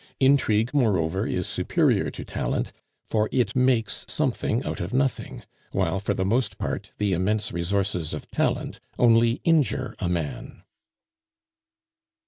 Intrigue, 0.19 0.73
moreover, 0.73 1.27
is 1.27 1.45
superior 1.47 2.09
to 2.09 2.25
talent, 2.25 2.71
for 3.05 3.29
it 3.31 3.55
makes 3.55 4.03
something 4.07 4.65
out 4.65 4.79
of 4.79 4.95
nothing; 4.95 5.43
while, 5.73 5.99
for 5.99 6.15
the 6.15 6.25
most 6.25 6.57
part, 6.57 6.89
the 6.97 7.13
immense 7.13 7.51
resources 7.51 8.11
of 8.15 8.27
talent 8.31 8.79
only 8.97 9.41
injure 9.43 9.93
a 9.99 10.09
man." 10.09 10.63